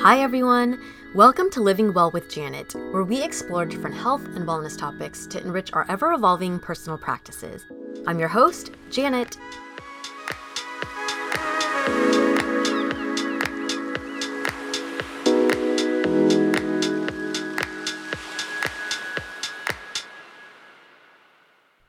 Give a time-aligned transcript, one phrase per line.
[0.00, 0.80] Hi, everyone.
[1.12, 5.40] Welcome to Living Well with Janet, where we explore different health and wellness topics to
[5.40, 7.64] enrich our ever evolving personal practices.
[8.06, 9.36] I'm your host, Janet.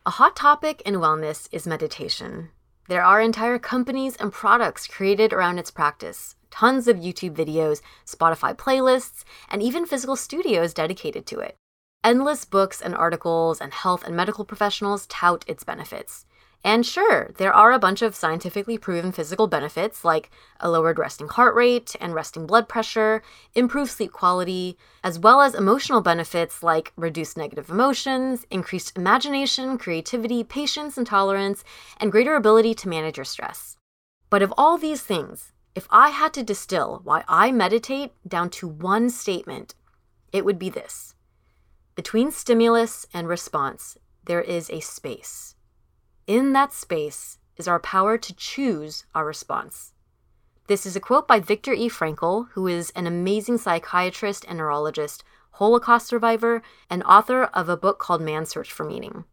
[0.07, 2.49] A hot topic in wellness is meditation.
[2.89, 8.57] There are entire companies and products created around its practice, tons of YouTube videos, Spotify
[8.57, 11.55] playlists, and even physical studios dedicated to it.
[12.03, 16.25] Endless books and articles and health and medical professionals tout its benefits.
[16.63, 20.29] And sure, there are a bunch of scientifically proven physical benefits like
[20.59, 23.21] a lowered resting heart rate and resting blood pressure,
[23.55, 30.43] improved sleep quality, as well as emotional benefits like reduced negative emotions, increased imagination, creativity,
[30.43, 31.63] patience and tolerance,
[31.97, 33.77] and greater ability to manage your stress.
[34.29, 38.67] But of all these things, if I had to distill why I meditate down to
[38.67, 39.75] one statement,
[40.33, 41.15] it would be this
[41.95, 45.55] Between stimulus and response, there is a space.
[46.29, 49.93] In that space is our power to choose our response.
[50.67, 51.89] This is a quote by Viktor E.
[51.89, 55.23] Frankl, who is an amazing psychiatrist and neurologist,
[55.53, 59.25] Holocaust survivor, and author of a book called Man's Search for Meaning.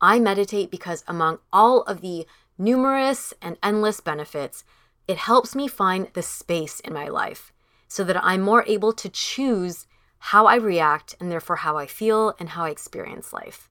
[0.00, 2.26] I meditate because, among all of the
[2.56, 4.64] numerous and endless benefits,
[5.06, 7.52] it helps me find the space in my life
[7.88, 12.34] so that I'm more able to choose how I react and therefore how I feel
[12.38, 13.67] and how I experience life.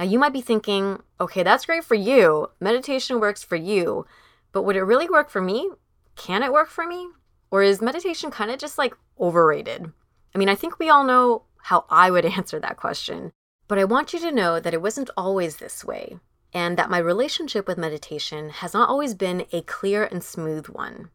[0.00, 2.48] Now, you might be thinking, okay, that's great for you.
[2.58, 4.06] Meditation works for you,
[4.50, 5.68] but would it really work for me?
[6.16, 7.10] Can it work for me?
[7.50, 9.92] Or is meditation kind of just like overrated?
[10.34, 13.30] I mean, I think we all know how I would answer that question,
[13.68, 16.16] but I want you to know that it wasn't always this way
[16.54, 21.10] and that my relationship with meditation has not always been a clear and smooth one.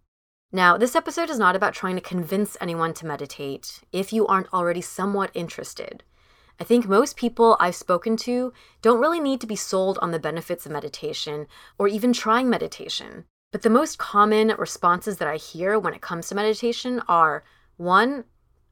[0.52, 4.54] Now, this episode is not about trying to convince anyone to meditate if you aren't
[4.54, 6.04] already somewhat interested.
[6.60, 10.20] I think most people I've spoken to don't really need to be sold on the
[10.20, 13.26] benefits of meditation or even trying meditation.
[13.52, 17.44] But the most common responses that I hear when it comes to meditation are
[17.78, 18.26] one,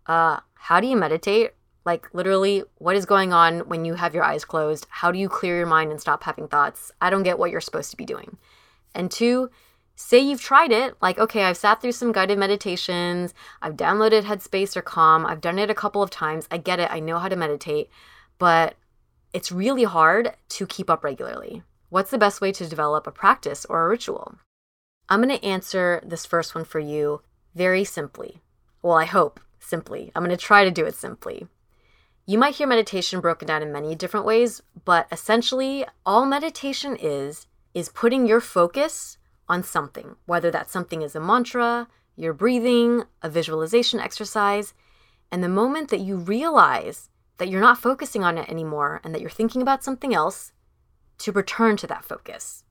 [0.08, 1.52] uh, how do you meditate?
[1.86, 4.88] Like, literally, what is going on when you have your eyes closed?
[4.90, 6.92] How do you clear your mind and stop having thoughts?
[7.02, 8.38] I don't get what you're supposed to be doing.
[8.96, 9.50] And two,
[9.96, 14.76] say you've tried it, like, okay, I've sat through some guided meditations, I've downloaded Headspace
[14.76, 17.30] or Calm, I've done it a couple of times, I get it, I know how
[17.30, 17.90] to meditate,
[18.40, 18.76] but
[19.34, 21.64] it's really hard to keep up regularly.
[21.90, 24.36] What's the best way to develop a practice or a ritual?
[25.10, 27.22] I'm going to answer this first one for you
[27.54, 28.42] very simply.
[28.82, 30.12] Well, I hope simply.
[30.16, 31.48] I'm going to try to do it simply.
[32.26, 37.48] You might hear meditation broken down in many different ways, but essentially, all meditation is,
[37.74, 39.18] is putting your focus
[39.54, 44.74] on something, whether that something is a mantra, your breathing, a visualization exercise.
[45.32, 49.22] And the moment that you realize that you're not focusing on it anymore and that
[49.22, 50.52] you're thinking about something else,
[51.20, 52.64] to return to that focus.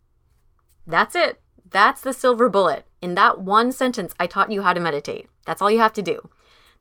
[0.87, 1.41] That's it.
[1.71, 2.84] That's the silver bullet.
[3.00, 5.28] In that one sentence, I taught you how to meditate.
[5.47, 6.28] That's all you have to do.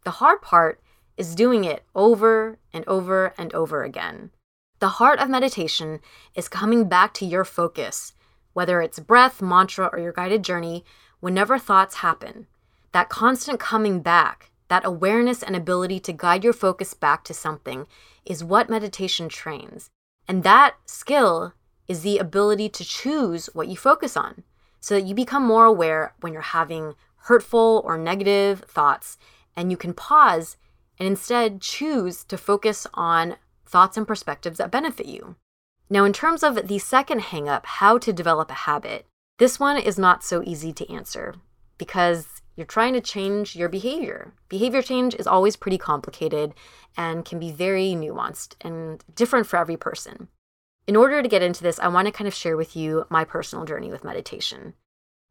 [0.04, 0.82] The hard part
[1.16, 4.32] is doing it over and over and over again.
[4.80, 6.00] The heart of meditation
[6.36, 8.14] is coming back to your focus,
[8.54, 10.84] whether it's breath, mantra, or your guided journey,
[11.20, 12.48] whenever thoughts happen.
[12.92, 17.88] That constant coming back, that awareness and ability to guide your focus back to something,
[18.26, 19.90] is what meditation trains.
[20.28, 21.54] And that skill
[21.88, 24.44] is the ability to choose what you focus on
[24.80, 29.18] so that you become more aware when you're having hurtful or negative thoughts
[29.56, 30.58] and you can pause
[30.98, 35.36] and instead choose to focus on thoughts and perspectives that benefit you.
[35.92, 39.06] Now, in terms of the second hangup, how to develop a habit,
[39.40, 41.36] this one is not so easy to answer
[41.78, 44.34] because You're trying to change your behavior.
[44.50, 46.54] Behavior change is always pretty complicated
[46.98, 50.28] and can be very nuanced and different for every person.
[50.86, 53.24] In order to get into this, I want to kind of share with you my
[53.24, 54.74] personal journey with meditation.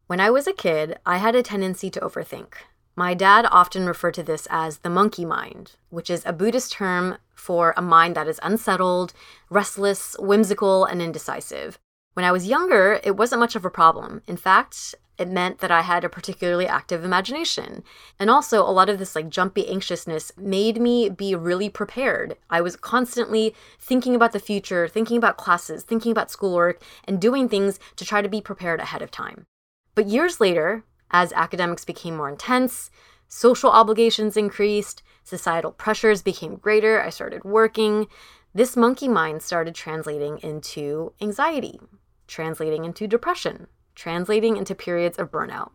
[0.07, 2.55] When I was a kid, I had a tendency to overthink.
[3.01, 7.17] My dad often referred to this as the monkey mind, which is a Buddhist term
[7.35, 9.15] for a mind that is unsettled,
[9.49, 11.79] restless, whimsical, and indecisive.
[12.13, 14.21] When I was younger, it wasn't much of a problem.
[14.27, 17.85] In fact, it meant that I had a particularly active imagination.
[18.19, 22.37] And also, a lot of this like jumpy anxiousness made me be really prepared.
[22.51, 27.49] I was constantly thinking about the future, thinking about classes, thinking about schoolwork, and doing
[27.49, 29.47] things to try to be prepared ahead of time.
[29.95, 32.91] But years later, as academics became more intense,
[33.29, 38.07] social obligations increased, societal pressures became greater, I started working.
[38.55, 41.81] This monkey mind started translating into anxiety,
[42.27, 45.71] translating into depression, translating into periods of burnout.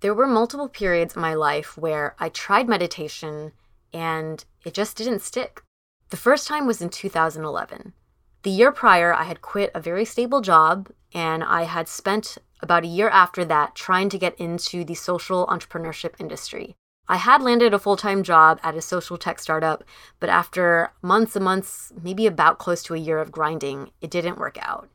[0.00, 3.52] There were multiple periods in my life where I tried meditation
[3.92, 5.62] and it just didn't stick.
[6.10, 7.92] The first time was in 2011.
[8.42, 12.84] The year prior, I had quit a very stable job and I had spent about
[12.84, 16.74] a year after that trying to get into the social entrepreneurship industry.
[17.10, 19.82] I had landed a full time job at a social tech startup,
[20.20, 24.38] but after months and months, maybe about close to a year of grinding, it didn't
[24.38, 24.90] work out.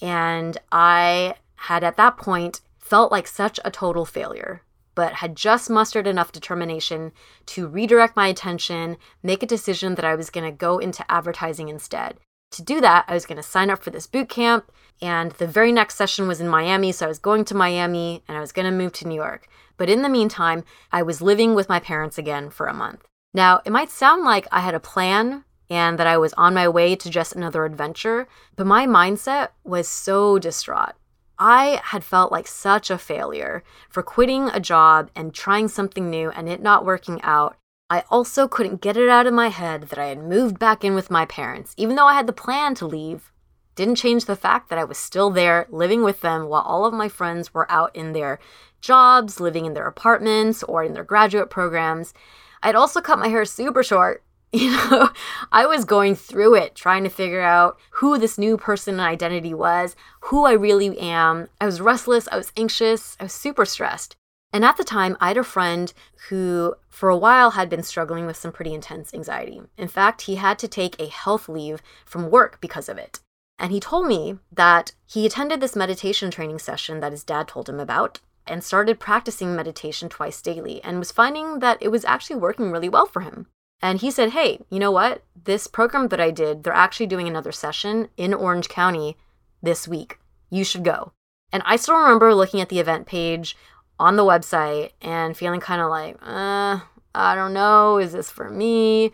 [0.00, 4.62] And I had at that point felt like such a total failure,
[4.94, 7.12] but had just mustered enough determination
[7.46, 11.68] to redirect my attention, make a decision that I was going to go into advertising
[11.68, 12.18] instead.
[12.52, 14.70] To do that, I was going to sign up for this boot camp,
[15.00, 18.36] and the very next session was in Miami, so I was going to Miami and
[18.36, 19.48] I was going to move to New York.
[19.76, 23.04] But in the meantime, I was living with my parents again for a month.
[23.34, 26.68] Now, it might sound like I had a plan and that I was on my
[26.68, 30.92] way to just another adventure, but my mindset was so distraught.
[31.38, 36.30] I had felt like such a failure for quitting a job and trying something new
[36.30, 37.56] and it not working out
[37.92, 40.94] I also couldn't get it out of my head that I had moved back in
[40.94, 43.30] with my parents, even though I had the plan to leave.
[43.74, 46.94] Didn't change the fact that I was still there, living with them, while all of
[46.94, 48.38] my friends were out in their
[48.80, 52.14] jobs, living in their apartments, or in their graduate programs.
[52.62, 54.22] I'd also cut my hair super short.
[54.54, 55.10] You know,
[55.50, 59.52] I was going through it, trying to figure out who this new person and identity
[59.52, 61.48] was, who I really am.
[61.58, 64.14] I was restless, I was anxious, I was super stressed.
[64.52, 65.92] And at the time, I had a friend
[66.28, 69.62] who, for a while, had been struggling with some pretty intense anxiety.
[69.78, 73.20] In fact, he had to take a health leave from work because of it.
[73.58, 77.68] And he told me that he attended this meditation training session that his dad told
[77.68, 82.36] him about and started practicing meditation twice daily and was finding that it was actually
[82.36, 83.46] working really well for him.
[83.80, 85.22] And he said, Hey, you know what?
[85.44, 89.16] This program that I did, they're actually doing another session in Orange County
[89.62, 90.18] this week.
[90.50, 91.12] You should go.
[91.52, 93.56] And I still remember looking at the event page
[93.98, 96.80] on the website and feeling kind of like, uh,
[97.14, 99.12] I don't know, is this for me?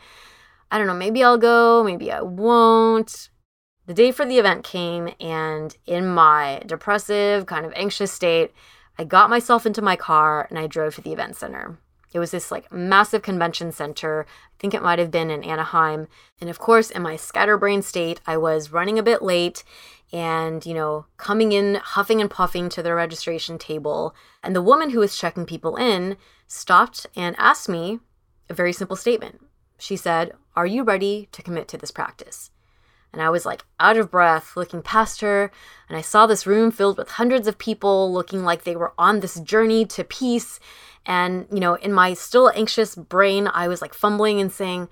[0.71, 3.31] I don't know, maybe I'll go, maybe I won't.
[3.87, 8.53] The day for the event came, and in my depressive, kind of anxious state,
[8.99, 11.79] I got myself into my car and I drove to the event center.
[12.13, 14.27] It was this like massive convention center.
[14.29, 16.09] I think it might have been in Anaheim.
[16.41, 19.63] And of course, in my scatterbrain state, I was running a bit late
[20.12, 24.14] and, you know, coming in huffing and puffing to the registration table.
[24.43, 26.16] And the woman who was checking people in
[26.46, 28.00] stopped and asked me
[28.49, 29.40] a very simple statement.
[29.78, 32.50] She said, Are you ready to commit to this practice?
[33.12, 35.50] And I was like out of breath looking past her,
[35.88, 39.20] and I saw this room filled with hundreds of people looking like they were on
[39.20, 40.60] this journey to peace.
[41.06, 44.88] And, you know, in my still anxious brain, I was like fumbling and saying,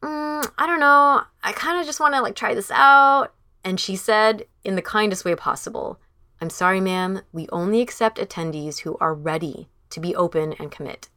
[0.00, 3.34] mm, I don't know, I kind of just want to like try this out.
[3.64, 6.00] And she said, in the kindest way possible,
[6.40, 11.08] I'm sorry, ma'am, we only accept attendees who are ready to be open and commit.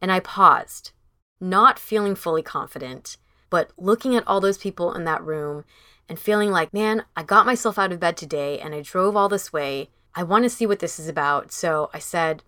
[0.00, 0.92] And I paused,
[1.40, 3.18] not feeling fully confident,
[3.50, 5.64] but looking at all those people in that room
[6.08, 9.28] and feeling like, man, I got myself out of bed today and I drove all
[9.28, 9.90] this way.
[10.14, 11.52] I want to see what this is about.
[11.52, 12.42] So I said,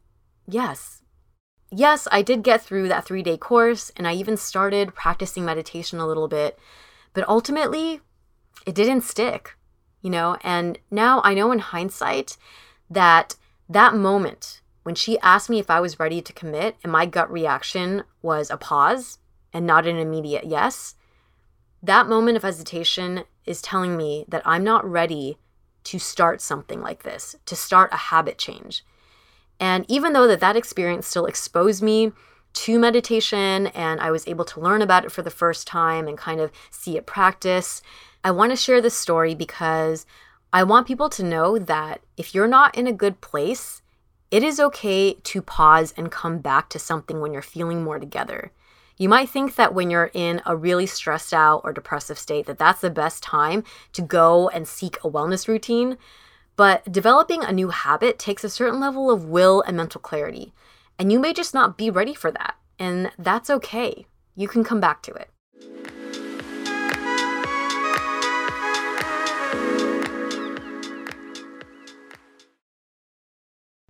[0.46, 1.02] yes.
[1.70, 5.98] Yes, I did get through that three day course and I even started practicing meditation
[5.98, 6.58] a little bit.
[7.12, 8.00] But ultimately,
[8.66, 9.56] it didn't stick,
[10.02, 10.36] you know?
[10.42, 12.36] And now I know in hindsight
[12.90, 13.36] that
[13.68, 17.30] that moment when she asked me if I was ready to commit and my gut
[17.30, 19.18] reaction was a pause
[19.52, 20.94] and not an immediate yes,
[21.82, 25.36] that moment of hesitation is telling me that I'm not ready
[25.84, 28.84] to start something like this, to start a habit change.
[29.60, 32.12] And even though that that experience still exposed me
[32.54, 36.16] to meditation and I was able to learn about it for the first time and
[36.16, 37.82] kind of see it practice,
[38.28, 40.04] I want to share this story because
[40.52, 43.80] I want people to know that if you're not in a good place,
[44.30, 48.52] It is okay to pause and come back to something when you're feeling more together.
[48.98, 52.58] You might think that when you're in a really stressed out or depressive state that
[52.58, 55.96] that's the best time to go and seek a wellness routine,
[56.56, 60.52] but developing a new habit takes a certain level of will and mental clarity,
[60.98, 64.06] and you may just not be ready for that, and that's okay.
[64.36, 65.30] You can come back to it.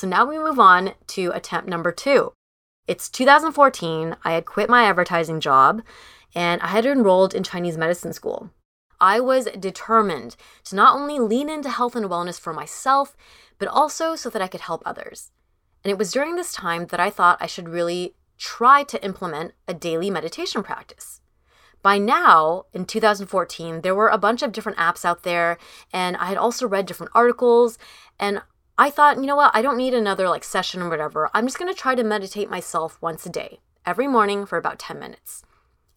[0.00, 2.32] So now we move on to attempt number two.
[2.86, 4.16] It's 2014.
[4.24, 5.82] I had quit my advertising job
[6.34, 8.48] and I had enrolled in Chinese medicine school.
[8.98, 13.14] I was determined to not only lean into health and wellness for myself,
[13.58, 15.32] but also so that I could help others.
[15.84, 19.52] And it was during this time that I thought I should really try to implement
[19.68, 21.20] a daily meditation practice.
[21.82, 25.58] By now, in 2014, there were a bunch of different apps out there,
[25.92, 27.78] and I had also read different articles,
[28.18, 28.42] and
[28.80, 31.28] I thought, you know what, I don't need another like session or whatever.
[31.34, 34.78] I'm just going to try to meditate myself once a day, every morning for about
[34.78, 35.42] 10 minutes.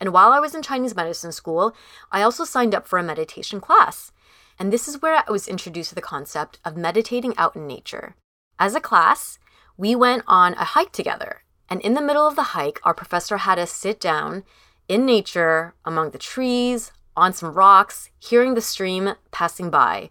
[0.02, 1.74] And while I was in Chinese medicine school,
[2.12, 4.12] I also signed up for a meditation class.
[4.60, 8.18] And this is where I was introduced to the concept of meditating out in nature.
[8.60, 9.40] As a class,
[9.78, 11.44] we went on a hike together.
[11.70, 14.44] And in the middle of the hike, our professor had us sit down
[14.90, 20.10] in nature among the trees, on some rocks, hearing the stream passing by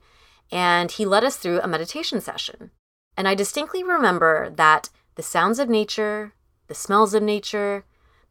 [0.53, 2.71] and he led us through a meditation session.
[3.17, 6.35] And I distinctly remember that the sounds of nature,
[6.69, 7.85] the smells of nature,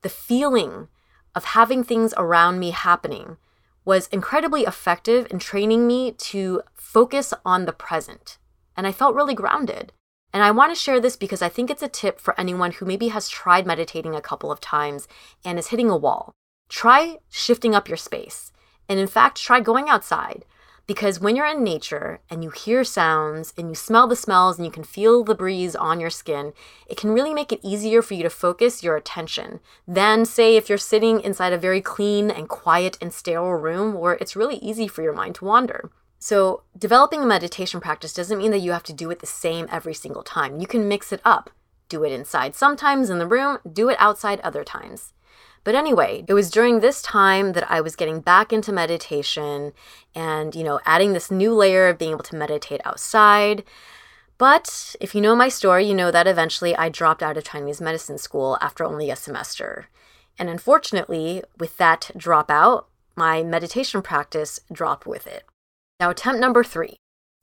[0.03, 0.87] the feeling
[1.35, 3.37] of having things around me happening
[3.83, 8.37] was incredibly effective in training me to focus on the present.
[8.77, 9.91] And I felt really grounded.
[10.33, 12.85] And I want to share this because I think it's a tip for anyone who
[12.85, 15.07] maybe has tried meditating a couple of times
[15.43, 16.31] and is hitting a wall.
[16.69, 18.51] Try shifting up your space.
[18.87, 20.45] And in fact, try going outside.
[20.91, 24.65] Because when you're in nature and you hear sounds and you smell the smells and
[24.65, 26.51] you can feel the breeze on your skin,
[26.85, 30.67] it can really make it easier for you to focus your attention than, say, if
[30.67, 34.85] you're sitting inside a very clean and quiet and sterile room where it's really easy
[34.85, 35.89] for your mind to wander.
[36.19, 39.67] So, developing a meditation practice doesn't mean that you have to do it the same
[39.71, 40.59] every single time.
[40.59, 41.51] You can mix it up.
[41.87, 45.13] Do it inside sometimes in the room, do it outside other times.
[45.63, 49.73] But anyway, it was during this time that I was getting back into meditation
[50.15, 53.63] and, you know, adding this new layer of being able to meditate outside.
[54.39, 57.79] But if you know my story, you know that eventually I dropped out of Chinese
[57.79, 59.87] medicine school after only a semester.
[60.39, 65.43] And unfortunately, with that dropout, my meditation practice dropped with it.
[65.99, 66.95] Now, attempt number three.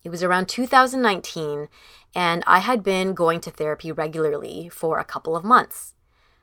[0.03, 1.69] It was around 2019,
[2.17, 5.95] and I had been going to therapy regularly for a couple of months.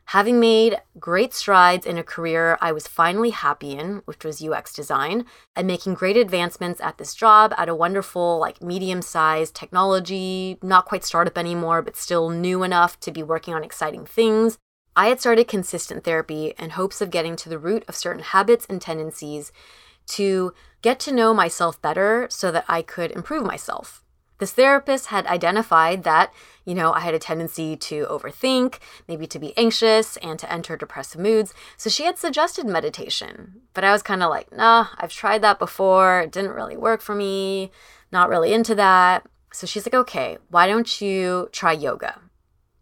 [0.09, 4.71] Having made great strides in a career I was finally happy in, which was UX
[4.71, 10.59] design, and making great advancements at this job at a wonderful, like medium sized technology,
[10.61, 14.59] not quite startup anymore, but still new enough to be working on exciting things,
[14.95, 18.65] I had started consistent therapy in hopes of getting to the root of certain habits
[18.69, 19.51] and tendencies
[20.07, 24.04] to get to know myself better so that I could improve myself.
[24.37, 26.33] This therapist had identified that,
[26.65, 30.75] you know, I had a tendency to overthink, maybe to be anxious, and to enter
[30.75, 31.53] depressive moods.
[31.77, 33.61] So she had suggested meditation.
[33.73, 36.21] But I was kind of like, nah, I've tried that before.
[36.21, 37.71] It didn't really work for me.
[38.11, 39.25] not really into that.
[39.51, 42.21] So she's like, okay, why don't you try yoga?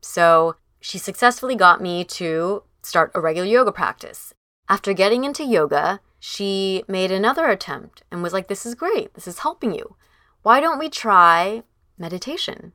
[0.01, 4.33] So she successfully got me to start a regular yoga practice.
[4.67, 9.13] After getting into yoga, she made another attempt and was like, this is great.
[9.13, 9.95] This is helping you.
[10.43, 11.63] Why don't we try
[11.97, 12.73] meditation?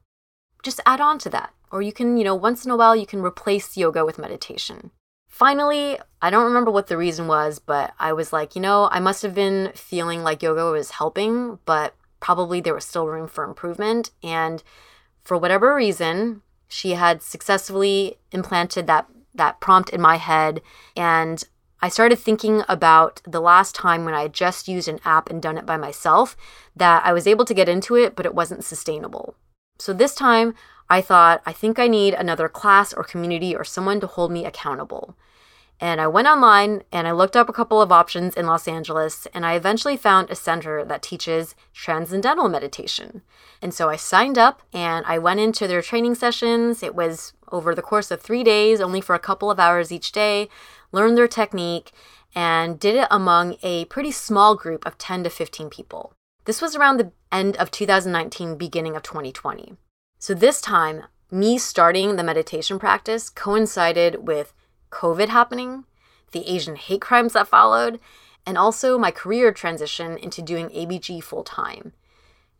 [0.63, 1.53] Just add on to that.
[1.71, 4.91] Or you can, you know, once in a while, you can replace yoga with meditation.
[5.29, 9.01] Finally, I don't remember what the reason was, but I was like, you know, I
[9.01, 13.45] must have been feeling like yoga was helping, but probably there was still room for
[13.45, 14.11] improvement.
[14.23, 14.63] And
[15.23, 20.61] for whatever reason, she had successfully implanted that that prompt in my head
[20.97, 21.45] and
[21.81, 25.41] I started thinking about the last time when I had just used an app and
[25.41, 26.37] done it by myself
[26.75, 29.37] that I was able to get into it, but it wasn't sustainable.
[29.79, 30.55] So this time
[30.91, 34.45] I thought, I think I need another class or community or someone to hold me
[34.45, 35.17] accountable.
[35.81, 39.29] And I went online and I looked up a couple of options in Los Angeles,
[39.33, 43.23] and I eventually found a center that teaches transcendental meditation.
[43.63, 46.83] And so I signed up and I went into their training sessions.
[46.83, 50.11] It was over the course of three days, only for a couple of hours each
[50.11, 50.49] day,
[50.93, 51.93] learned their technique,
[52.35, 56.13] and did it among a pretty small group of 10 to 15 people.
[56.45, 59.75] This was around the end of 2019, beginning of 2020.
[60.19, 64.55] So this time, me starting the meditation practice coincided with
[64.91, 65.85] COVID happening,
[66.33, 68.01] the Asian hate crimes that followed,
[68.47, 71.93] and also my career transition into doing ABG full time.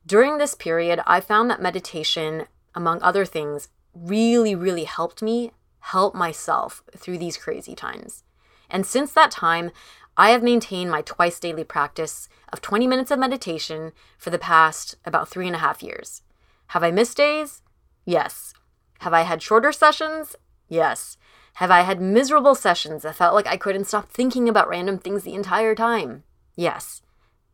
[0.07, 5.53] During this period, I found that meditation, among other things, really, really helped me
[5.93, 8.23] help myself through these crazy times.
[8.69, 9.71] And since that time,
[10.19, 14.97] I have maintained my twice daily practice of 20 minutes of meditation for the past
[15.07, 16.23] about three and a half years.
[16.69, 17.63] Have I missed days?
[18.05, 18.53] Yes.
[18.99, 20.37] Have I had shorter sessions?
[20.69, 21.17] Yes.
[21.55, 25.23] Have I had miserable sessions that felt like I couldn't stop thinking about random things
[25.23, 26.25] the entire time?
[26.55, 27.01] Yes.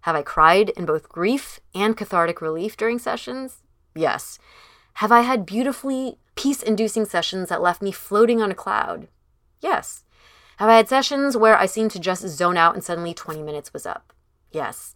[0.00, 3.62] Have I cried in both grief and cathartic relief during sessions?
[3.94, 4.40] Yes.
[4.94, 9.08] Have I had beautifully peace inducing sessions that left me floating on a cloud?
[9.60, 10.04] Yes.
[10.58, 13.72] Have I had sessions where I seemed to just zone out and suddenly 20 minutes
[13.72, 14.12] was up?
[14.52, 14.94] Yes.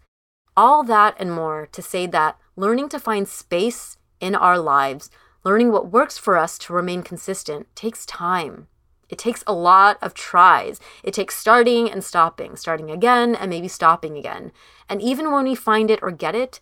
[0.56, 5.10] All that and more to say that learning to find space in our lives,
[5.44, 8.66] learning what works for us to remain consistent, takes time.
[9.08, 10.80] It takes a lot of tries.
[11.02, 14.52] It takes starting and stopping, starting again and maybe stopping again.
[14.88, 16.60] And even when we find it or get it,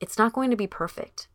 [0.00, 1.28] it's not going to be perfect.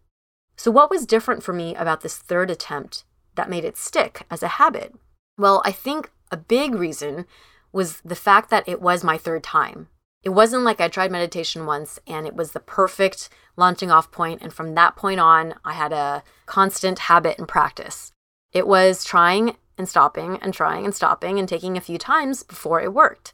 [0.56, 3.04] So, what was different for me about this third attempt
[3.36, 4.94] that made it stick as a habit?
[5.38, 7.26] Well, I think a big reason
[7.72, 9.88] was the fact that it was my third time.
[10.24, 14.42] It wasn't like I tried meditation once and it was the perfect launching off point,
[14.42, 18.12] and from that point on, I had a constant habit and practice.
[18.52, 22.82] It was trying and stopping and trying and stopping and taking a few times before
[22.82, 23.34] it worked.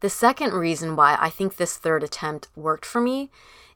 [0.00, 3.30] The second reason why I think this third attempt worked for me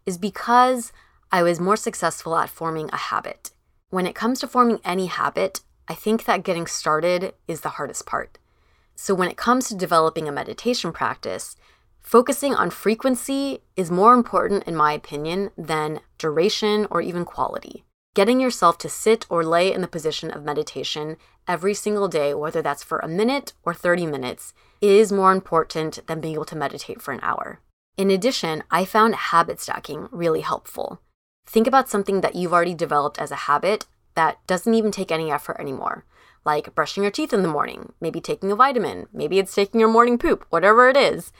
[0.07, 0.93] is because
[1.35, 3.51] I was more successful at forming a habit.
[3.91, 8.07] When it comes to forming any habit, I think that getting started is the hardest
[8.07, 8.39] part.
[8.95, 11.57] So, when it comes to developing a meditation practice,
[12.01, 17.83] focusing on frequency is more important, in my opinion, than duration or even quality.
[18.15, 21.17] Getting yourself to sit or lay in the position of meditation
[21.49, 26.21] every single day, whether that's for a minute or 30 minutes, is more important than
[26.21, 27.59] being able to meditate for an hour.
[27.97, 31.01] In addition, I found habit stacking really helpful.
[31.47, 35.31] Think about something that you've already developed as a habit that doesn't even take any
[35.31, 36.05] effort anymore,
[36.45, 39.89] like brushing your teeth in the morning, maybe taking a vitamin, maybe it's taking your
[39.89, 41.33] morning poop, whatever it is,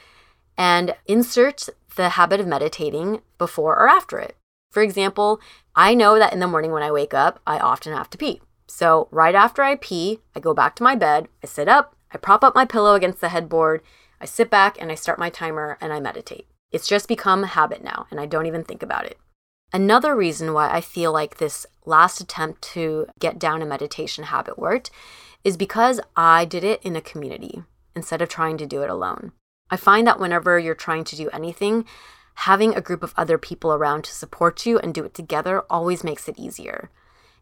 [0.57, 4.35] and insert the habit of meditating before or after it.
[4.71, 5.39] For example,
[5.75, 8.41] I know that in the morning when I wake up, I often have to pee.
[8.67, 12.17] So, right after I pee, I go back to my bed, I sit up, I
[12.17, 13.81] prop up my pillow against the headboard,
[14.19, 16.47] I sit back and I start my timer and I meditate.
[16.71, 19.17] It's just become a habit now, and I don't even think about it.
[19.75, 24.57] Another reason why I feel like this last attempt to get down a meditation habit
[24.57, 24.89] worked
[25.43, 27.61] is because I did it in a community
[27.93, 29.33] instead of trying to do it alone.
[29.69, 31.83] I find that whenever you're trying to do anything,
[32.35, 36.05] having a group of other people around to support you and do it together always
[36.05, 36.89] makes it easier.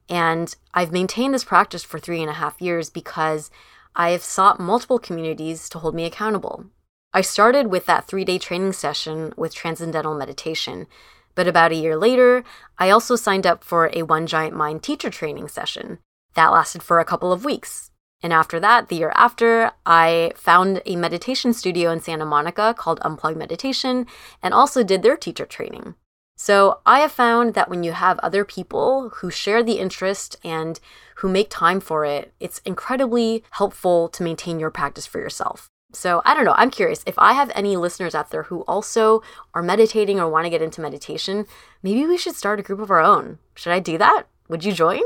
[0.10, 3.52] And I've maintained this practice for three and a half years because
[3.96, 6.66] I have sought multiple communities to hold me accountable.
[7.14, 10.88] I started with that three day training session with Transcendental Meditation,
[11.36, 12.44] but about a year later,
[12.78, 16.00] I also signed up for a One Giant Mind teacher training session.
[16.36, 17.92] That lasted for a couple of weeks.
[18.22, 23.02] And after that, the year after, I found a meditation studio in Santa Monica called
[23.02, 24.08] Unplug Meditation
[24.42, 25.96] and also did their teacher training.
[26.38, 30.80] So I have found that when you have other people who share the interest and
[31.18, 35.70] who make time for it, it's incredibly helpful to maintain your practice for yourself.
[35.94, 36.56] So I don't know.
[36.58, 39.22] I'm curious if I have any listeners out there who also
[39.54, 41.46] are meditating or want to get into meditation,
[41.84, 43.38] maybe we should start a group of our own.
[43.56, 44.24] Should I do that?
[44.50, 45.02] Would you join?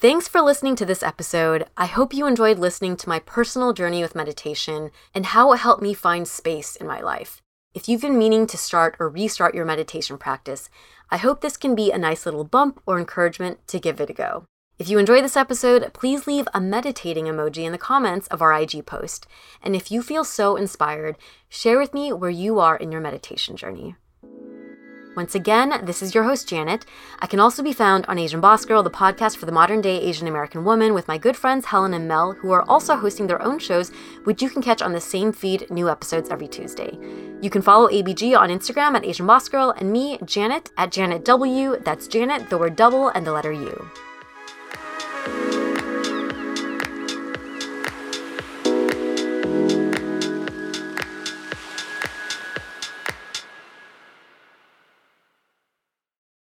[0.00, 1.64] Thanks for listening to this episode.
[1.76, 5.82] I hope you enjoyed listening to my personal journey with meditation and how it helped
[5.82, 7.42] me find space in my life.
[7.74, 10.70] If you've been meaning to start or restart your meditation practice,
[11.10, 14.12] I hope this can be a nice little bump or encouragement to give it a
[14.12, 14.44] go.
[14.78, 18.52] If you enjoyed this episode, please leave a meditating emoji in the comments of our
[18.52, 19.26] IG post.
[19.62, 21.16] And if you feel so inspired,
[21.48, 23.96] share with me where you are in your meditation journey.
[25.18, 26.86] Once again, this is your host, Janet.
[27.18, 30.00] I can also be found on Asian Boss Girl, the podcast for the modern day
[30.00, 33.42] Asian American woman, with my good friends Helen and Mel, who are also hosting their
[33.42, 33.90] own shows,
[34.22, 36.96] which you can catch on the same feed, new episodes every Tuesday.
[37.42, 41.24] You can follow ABG on Instagram at Asian Boss Girl and me, Janet, at Janet
[41.24, 41.76] W.
[41.80, 43.90] That's Janet, the word double, and the letter U.